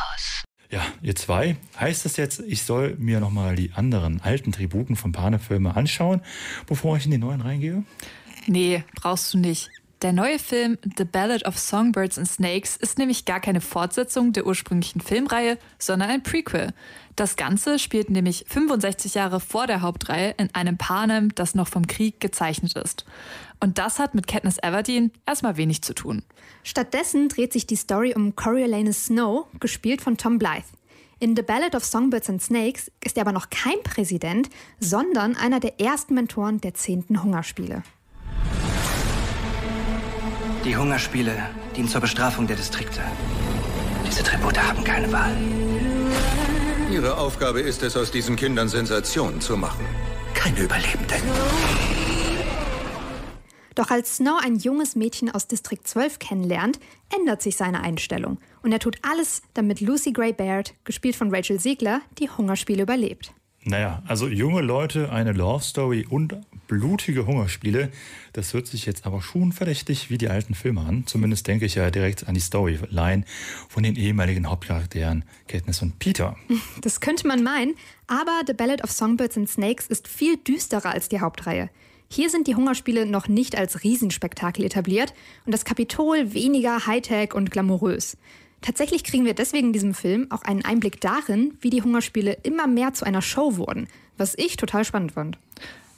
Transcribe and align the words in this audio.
Campus. 0.00 0.44
Ja, 0.70 0.82
ihr 1.02 1.16
zwei, 1.16 1.56
heißt 1.78 2.04
das 2.04 2.16
jetzt, 2.16 2.40
ich 2.40 2.62
soll 2.62 2.94
mir 2.98 3.18
nochmal 3.18 3.56
die 3.56 3.72
anderen 3.72 4.20
alten 4.20 4.52
Tributen 4.52 4.94
von 4.94 5.10
Panefilme 5.10 5.74
anschauen, 5.74 6.20
bevor 6.66 6.96
ich 6.96 7.06
in 7.06 7.10
die 7.10 7.18
neuen 7.18 7.40
reingehe? 7.40 7.82
Nee, 8.46 8.84
brauchst 8.94 9.34
du 9.34 9.38
nicht. 9.38 9.70
Der 10.02 10.14
neue 10.14 10.38
Film 10.38 10.78
The 10.96 11.04
Ballad 11.04 11.44
of 11.44 11.58
Songbirds 11.58 12.16
and 12.16 12.26
Snakes 12.26 12.78
ist 12.78 12.96
nämlich 12.96 13.26
gar 13.26 13.38
keine 13.38 13.60
Fortsetzung 13.60 14.32
der 14.32 14.46
ursprünglichen 14.46 15.02
Filmreihe, 15.02 15.58
sondern 15.78 16.08
ein 16.08 16.22
Prequel. 16.22 16.72
Das 17.16 17.36
Ganze 17.36 17.78
spielt 17.78 18.08
nämlich 18.08 18.46
65 18.48 19.12
Jahre 19.12 19.40
vor 19.40 19.66
der 19.66 19.82
Hauptreihe 19.82 20.34
in 20.38 20.48
einem 20.54 20.78
Panem, 20.78 21.34
das 21.34 21.54
noch 21.54 21.68
vom 21.68 21.86
Krieg 21.86 22.18
gezeichnet 22.18 22.76
ist. 22.76 23.04
Und 23.60 23.76
das 23.76 23.98
hat 23.98 24.14
mit 24.14 24.26
Katniss 24.26 24.56
Everdeen 24.56 25.12
erstmal 25.26 25.58
wenig 25.58 25.82
zu 25.82 25.92
tun. 25.92 26.22
Stattdessen 26.62 27.28
dreht 27.28 27.52
sich 27.52 27.66
die 27.66 27.76
Story 27.76 28.14
um 28.16 28.34
Coriolanus 28.34 29.04
Snow, 29.04 29.48
gespielt 29.60 30.00
von 30.00 30.16
Tom 30.16 30.38
Blythe. 30.38 30.64
In 31.18 31.36
The 31.36 31.42
Ballad 31.42 31.74
of 31.74 31.84
Songbirds 31.84 32.30
and 32.30 32.40
Snakes 32.40 32.90
ist 33.04 33.18
er 33.18 33.24
aber 33.24 33.32
noch 33.32 33.50
kein 33.50 33.82
Präsident, 33.84 34.48
sondern 34.78 35.36
einer 35.36 35.60
der 35.60 35.78
ersten 35.78 36.14
Mentoren 36.14 36.58
der 36.62 36.72
10. 36.72 37.22
Hungerspiele. 37.22 37.82
Die 40.64 40.76
Hungerspiele 40.76 41.48
dienen 41.74 41.88
zur 41.88 42.02
Bestrafung 42.02 42.46
der 42.46 42.56
Distrikte. 42.56 43.00
Diese 44.06 44.22
Tribute 44.22 44.58
haben 44.58 44.84
keine 44.84 45.10
Wahl. 45.10 45.34
Ihre 46.92 47.16
Aufgabe 47.16 47.60
ist 47.60 47.82
es, 47.82 47.96
aus 47.96 48.10
diesen 48.10 48.36
Kindern 48.36 48.68
Sensationen 48.68 49.40
zu 49.40 49.56
machen. 49.56 49.86
Keine 50.34 50.60
Überlebenden. 50.60 51.22
Doch 53.74 53.90
als 53.90 54.16
Snow 54.16 54.38
ein 54.44 54.56
junges 54.56 54.96
Mädchen 54.96 55.30
aus 55.30 55.46
Distrikt 55.46 55.88
12 55.88 56.18
kennenlernt, 56.18 56.78
ändert 57.16 57.40
sich 57.40 57.56
seine 57.56 57.80
Einstellung. 57.80 58.38
Und 58.62 58.72
er 58.72 58.80
tut 58.80 58.98
alles, 59.00 59.40
damit 59.54 59.80
Lucy 59.80 60.12
Gray 60.12 60.34
Baird, 60.34 60.74
gespielt 60.84 61.16
von 61.16 61.34
Rachel 61.34 61.58
Siegler, 61.58 62.02
die 62.18 62.28
Hungerspiele 62.28 62.82
überlebt. 62.82 63.32
Naja, 63.62 64.02
also 64.06 64.26
junge 64.26 64.62
Leute, 64.62 65.12
eine 65.12 65.32
Love 65.32 65.62
Story 65.62 66.06
und 66.08 66.34
blutige 66.66 67.26
Hungerspiele. 67.26 67.90
Das 68.32 68.54
hört 68.54 68.66
sich 68.66 68.86
jetzt 68.86 69.04
aber 69.04 69.20
schon 69.20 69.52
verdächtig 69.52 70.08
wie 70.08 70.16
die 70.16 70.28
alten 70.28 70.54
Filme 70.54 70.80
an. 70.80 71.06
Zumindest 71.06 71.46
denke 71.46 71.66
ich 71.66 71.74
ja 71.74 71.90
direkt 71.90 72.26
an 72.26 72.34
die 72.34 72.40
Storyline 72.40 73.24
von 73.68 73.82
den 73.82 73.96
ehemaligen 73.96 74.48
Hauptcharakteren 74.48 75.24
Katniss 75.46 75.82
und 75.82 75.98
Peter. 75.98 76.36
Das 76.80 77.00
könnte 77.00 77.26
man 77.26 77.42
meinen, 77.42 77.74
aber 78.06 78.40
The 78.46 78.54
Ballad 78.54 78.82
of 78.82 78.90
Songbirds 78.90 79.36
and 79.36 79.48
Snakes 79.48 79.86
ist 79.86 80.08
viel 80.08 80.38
düsterer 80.38 80.90
als 80.90 81.08
die 81.08 81.20
Hauptreihe. 81.20 81.68
Hier 82.08 82.30
sind 82.30 82.46
die 82.46 82.54
Hungerspiele 82.54 83.04
noch 83.04 83.28
nicht 83.28 83.56
als 83.56 83.84
Riesenspektakel 83.84 84.64
etabliert 84.64 85.12
und 85.44 85.52
das 85.52 85.64
Kapitol 85.64 86.32
weniger 86.32 86.86
Hightech 86.86 87.34
und 87.34 87.50
glamourös. 87.50 88.16
Tatsächlich 88.62 89.04
kriegen 89.04 89.24
wir 89.24 89.34
deswegen 89.34 89.68
in 89.68 89.72
diesem 89.72 89.94
Film 89.94 90.26
auch 90.30 90.42
einen 90.42 90.64
Einblick 90.64 91.00
darin, 91.00 91.56
wie 91.60 91.70
die 91.70 91.82
Hungerspiele 91.82 92.38
immer 92.42 92.66
mehr 92.66 92.92
zu 92.92 93.06
einer 93.06 93.22
Show 93.22 93.56
wurden, 93.56 93.88
was 94.18 94.34
ich 94.36 94.56
total 94.56 94.84
spannend 94.84 95.12
fand. 95.12 95.38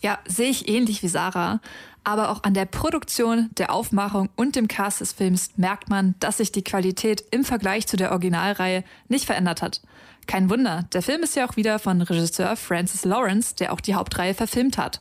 Ja, 0.00 0.18
sehe 0.26 0.50
ich 0.50 0.68
ähnlich 0.68 1.02
wie 1.02 1.08
Sarah. 1.08 1.60
Aber 2.06 2.28
auch 2.28 2.44
an 2.44 2.52
der 2.52 2.66
Produktion, 2.66 3.48
der 3.56 3.72
Aufmachung 3.72 4.28
und 4.36 4.56
dem 4.56 4.68
Cast 4.68 5.00
des 5.00 5.14
Films 5.14 5.52
merkt 5.56 5.88
man, 5.88 6.14
dass 6.20 6.36
sich 6.36 6.52
die 6.52 6.62
Qualität 6.62 7.24
im 7.30 7.44
Vergleich 7.44 7.86
zu 7.86 7.96
der 7.96 8.10
Originalreihe 8.10 8.84
nicht 9.08 9.24
verändert 9.24 9.62
hat. 9.62 9.80
Kein 10.26 10.50
Wunder, 10.50 10.86
der 10.92 11.02
Film 11.02 11.22
ist 11.22 11.36
ja 11.36 11.48
auch 11.48 11.56
wieder 11.56 11.78
von 11.78 12.02
Regisseur 12.02 12.56
Francis 12.56 13.06
Lawrence, 13.06 13.54
der 13.56 13.72
auch 13.72 13.80
die 13.80 13.94
Hauptreihe 13.94 14.34
verfilmt 14.34 14.76
hat. 14.76 15.00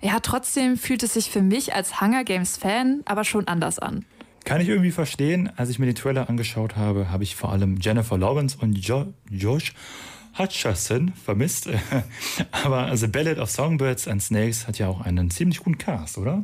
Ja, 0.00 0.18
trotzdem 0.18 0.76
fühlt 0.76 1.04
es 1.04 1.14
sich 1.14 1.30
für 1.30 1.42
mich 1.42 1.74
als 1.74 2.00
Hunger 2.00 2.24
Games 2.24 2.56
Fan 2.56 3.02
aber 3.04 3.24
schon 3.24 3.46
anders 3.46 3.78
an. 3.78 4.04
Kann 4.44 4.60
ich 4.60 4.68
irgendwie 4.68 4.90
verstehen. 4.90 5.50
Als 5.56 5.68
ich 5.70 5.78
mir 5.78 5.86
den 5.86 5.94
Trailer 5.94 6.28
angeschaut 6.28 6.76
habe, 6.76 7.10
habe 7.10 7.22
ich 7.22 7.36
vor 7.36 7.52
allem 7.52 7.78
Jennifer 7.80 8.18
Lawrence 8.18 8.56
und 8.60 8.74
jo 8.74 9.12
Josh 9.30 9.74
Hutcherson 10.38 11.12
vermisst. 11.24 11.68
Aber 12.52 12.96
The 12.96 13.06
Ballad 13.06 13.38
of 13.38 13.50
Songbirds 13.50 14.08
and 14.08 14.22
Snakes 14.22 14.66
hat 14.66 14.78
ja 14.78 14.88
auch 14.88 15.00
einen 15.02 15.30
ziemlich 15.30 15.58
guten 15.58 15.78
Cast, 15.78 16.18
oder? 16.18 16.42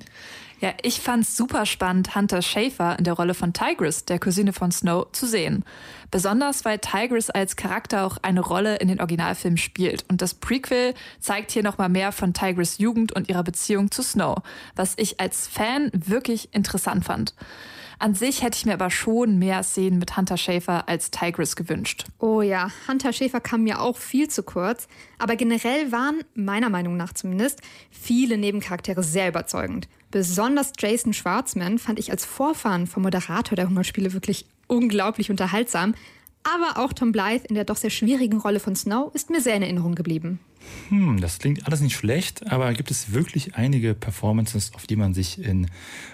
Ja, 0.58 0.72
ich 0.80 1.00
fand's 1.00 1.36
super 1.36 1.66
spannend, 1.66 2.14
Hunter 2.14 2.40
Schafer 2.40 2.98
in 2.98 3.04
der 3.04 3.12
Rolle 3.12 3.34
von 3.34 3.52
Tigris, 3.52 4.06
der 4.06 4.18
Cousine 4.18 4.54
von 4.54 4.72
Snow, 4.72 5.06
zu 5.12 5.26
sehen. 5.26 5.64
Besonders 6.10 6.64
weil 6.64 6.78
Tigris 6.78 7.28
als 7.28 7.56
Charakter 7.56 8.06
auch 8.06 8.16
eine 8.22 8.40
Rolle 8.40 8.76
in 8.76 8.88
den 8.88 9.00
Originalfilmen 9.00 9.58
spielt. 9.58 10.06
Und 10.08 10.22
das 10.22 10.32
Prequel 10.32 10.94
zeigt 11.20 11.50
hier 11.50 11.62
nochmal 11.62 11.90
mehr 11.90 12.10
von 12.10 12.32
Tigris 12.32 12.78
Jugend 12.78 13.12
und 13.12 13.28
ihrer 13.28 13.44
Beziehung 13.44 13.90
zu 13.90 14.02
Snow, 14.02 14.36
was 14.74 14.94
ich 14.96 15.20
als 15.20 15.46
Fan 15.46 15.90
wirklich 15.92 16.54
interessant 16.54 17.04
fand. 17.04 17.34
An 17.98 18.14
sich 18.14 18.42
hätte 18.42 18.58
ich 18.58 18.66
mir 18.66 18.74
aber 18.74 18.90
schon 18.90 19.38
mehr 19.38 19.62
Szenen 19.62 19.98
mit 19.98 20.16
Hunter 20.16 20.36
Schäfer 20.36 20.86
als 20.86 21.10
Tigris 21.10 21.56
gewünscht. 21.56 22.04
Oh 22.18 22.42
ja, 22.42 22.70
Hunter 22.88 23.12
Schäfer 23.12 23.40
kam 23.40 23.62
mir 23.62 23.80
auch 23.80 23.96
viel 23.96 24.28
zu 24.28 24.42
kurz. 24.42 24.86
Aber 25.18 25.36
generell 25.36 25.92
waren, 25.92 26.20
meiner 26.34 26.68
Meinung 26.68 26.96
nach 26.98 27.14
zumindest, 27.14 27.60
viele 27.90 28.36
Nebencharaktere 28.36 29.02
sehr 29.02 29.28
überzeugend. 29.28 29.88
Besonders 30.10 30.72
Jason 30.78 31.12
Schwartzman 31.12 31.78
fand 31.78 31.98
ich 31.98 32.10
als 32.10 32.24
Vorfahren 32.24 32.86
vom 32.86 33.02
Moderator 33.02 33.56
der 33.56 33.68
Hungerspiele 33.68 34.12
wirklich 34.12 34.46
unglaublich 34.66 35.30
unterhaltsam. 35.30 35.94
Aber 36.44 36.80
auch 36.80 36.92
Tom 36.92 37.10
Blythe 37.10 37.46
in 37.48 37.56
der 37.56 37.64
doch 37.64 37.76
sehr 37.76 37.90
schwierigen 37.90 38.38
Rolle 38.38 38.60
von 38.60 38.76
Snow 38.76 39.12
ist 39.14 39.30
mir 39.30 39.40
sehr 39.40 39.56
in 39.56 39.62
Erinnerung 39.62 39.96
geblieben. 39.96 40.38
Hm, 40.88 41.20
das 41.20 41.38
klingt 41.38 41.66
alles 41.66 41.80
nicht 41.80 41.96
schlecht, 41.96 42.50
aber 42.50 42.72
gibt 42.72 42.90
es 42.90 43.12
wirklich 43.12 43.56
einige 43.56 43.94
Performances, 43.94 44.72
auf 44.74 44.86
die 44.86 44.96
man 44.96 45.14
sich 45.14 45.42
in 45.42 45.68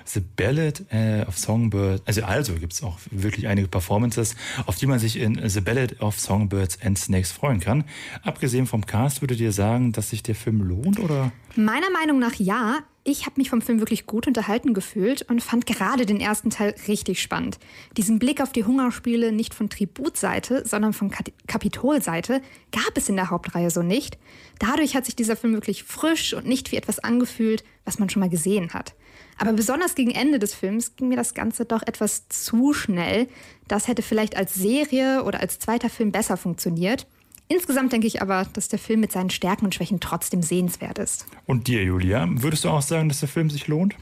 The 0.05 0.21
Ballad 0.21 0.85
äh, 0.91 1.25
of 1.27 1.39
Songbirds, 1.39 2.03
also 2.07 2.23
also 2.25 2.55
gibt 2.55 2.73
es 2.73 2.83
auch 2.83 2.99
wirklich 3.11 3.47
einige 3.47 3.69
Performances, 3.69 4.35
auf 4.67 4.77
die 4.77 4.87
man 4.87 4.99
sich 4.99 5.19
in 5.19 5.41
The 5.49 5.61
Ballad 5.61 6.01
of 6.01 6.19
Songbirds 6.19 6.81
and 6.83 6.99
Snakes 6.99 7.33
freuen 7.33 7.61
kann. 7.61 7.85
Abgesehen 8.23 8.67
vom 8.67 8.87
Cast, 8.87 9.21
würdet 9.21 9.41
ihr 9.41 9.53
sagen, 9.53 9.93
dass 9.93 10.11
sich 10.11 10.23
der 10.23 10.35
Film 10.35 10.63
lohnt 10.63 10.99
oder? 10.99 11.33
Meiner 11.57 11.91
Meinung 11.91 12.19
nach 12.19 12.35
ja. 12.35 12.81
Ich 13.05 13.27
habe 13.27 13.35
mich 13.39 13.51
vom 13.51 13.63
Film 13.63 13.81
wirklich 13.81 14.07
gut 14.07 14.29
unterhalten 14.29 14.75
gefühlt 14.75 15.23
und 15.23 15.43
fand 15.43 15.67
gerade 15.67 16.07
den 16.07 16.21
ersten 16.21 16.51
Teil 16.51 16.73
richtig 16.87 17.21
spannend. 17.21 17.59
Diesen 17.97 18.21
Blick 18.21 18.41
auf 18.41 18.53
die 18.53 18.65
Hungerspiele 18.65 19.33
nicht 19.33 19.55
von 19.55 19.69
Tributseite, 19.69 20.63
sondern 20.65 20.93
von 20.93 21.11
Kapitolseite 21.49 22.41
gab 22.71 22.97
es 22.97 23.09
in 23.09 23.17
der 23.17 23.31
Hauptreihe 23.31 23.71
so 23.71 23.83
nicht. 23.83 24.19
Dadurch 24.61 24.95
hat 24.95 25.05
sich 25.05 25.17
dieser 25.17 25.35
Film 25.35 25.53
wirklich 25.55 25.83
frisch 25.83 26.33
und 26.33 26.47
nicht 26.47 26.71
wie 26.71 26.77
etwas 26.77 27.01
angefühlt, 27.01 27.65
was 27.85 27.99
man 27.99 28.09
schon 28.09 28.21
mal 28.21 28.29
gesehen 28.29 28.73
hat. 28.73 28.95
Aber 29.37 29.53
besonders 29.53 29.97
gegen 29.97 30.13
Ende 30.13 30.39
des 30.39 30.55
Films 30.55 30.95
ging 30.95 31.09
mir 31.09 31.17
das 31.17 31.35
Ganze 31.35 31.65
doch 31.65 31.83
etwas 31.83 32.29
zu 32.29 32.73
schnell. 32.73 33.27
Das 33.67 33.89
hätte 33.89 34.03
vielleicht 34.03 34.37
als 34.37 34.55
Serie 34.55 35.25
oder 35.25 35.41
als 35.41 35.59
zweiter 35.59 35.91
Film 35.91 36.13
besser 36.13 36.37
funktioniert. 36.37 37.09
Insgesamt 37.53 37.93
denke 37.93 38.07
ich 38.07 38.23
aber, 38.23 38.47
dass 38.55 38.69
der 38.69 38.79
Film 38.79 39.01
mit 39.01 39.13
seinen 39.13 39.29
Stärken 39.29 39.67
und 39.67 39.75
Schwächen 39.75 40.01
trotzdem 40.01 40.43
sehenswert 40.43 40.99
ist. 40.99 41.27
Und 41.45 41.69
dir, 41.69 41.85
Julia, 41.85 42.27
würdest 42.27 42.65
du 42.65 42.71
auch 42.71 42.81
sagen, 42.81 43.11
dass 43.11 43.21
der 43.21 43.29
Film 43.29 43.51
sich 43.51 43.69
lohnt? 43.69 43.95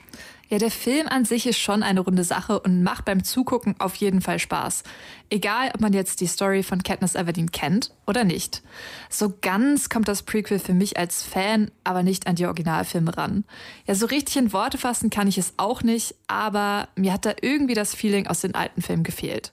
Ja, 0.48 0.58
der 0.58 0.70
Film 0.70 1.08
an 1.08 1.24
sich 1.24 1.48
ist 1.48 1.58
schon 1.58 1.82
eine 1.82 1.98
runde 1.98 2.22
Sache 2.22 2.60
und 2.60 2.84
macht 2.84 3.06
beim 3.06 3.24
Zugucken 3.24 3.74
auf 3.80 3.96
jeden 3.96 4.20
Fall 4.20 4.38
Spaß. 4.38 4.84
Egal, 5.30 5.72
ob 5.74 5.80
man 5.80 5.92
jetzt 5.92 6.20
die 6.20 6.28
Story 6.28 6.62
von 6.62 6.84
Katniss 6.84 7.16
Everdeen 7.16 7.50
kennt 7.50 7.92
oder 8.06 8.22
nicht. 8.22 8.62
So 9.08 9.32
ganz 9.40 9.88
kommt 9.88 10.06
das 10.06 10.22
Prequel 10.22 10.60
für 10.60 10.74
mich 10.74 10.96
als 10.96 11.24
Fan 11.24 11.72
aber 11.82 12.04
nicht 12.04 12.28
an 12.28 12.36
die 12.36 12.46
Originalfilme 12.46 13.16
ran. 13.16 13.42
Ja, 13.84 13.96
so 13.96 14.06
richtig 14.06 14.36
in 14.36 14.52
Worte 14.52 14.78
fassen 14.78 15.10
kann 15.10 15.26
ich 15.26 15.38
es 15.38 15.54
auch 15.56 15.82
nicht, 15.82 16.14
aber 16.28 16.88
mir 16.94 17.12
hat 17.12 17.26
da 17.26 17.34
irgendwie 17.42 17.74
das 17.74 17.96
Feeling 17.96 18.28
aus 18.28 18.42
den 18.42 18.54
alten 18.54 18.80
Filmen 18.80 19.02
gefehlt 19.02 19.52